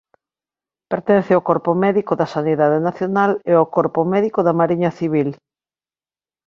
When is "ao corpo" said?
1.33-1.71, 3.55-4.01